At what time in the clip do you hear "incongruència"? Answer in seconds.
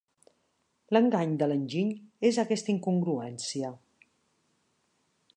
2.73-3.71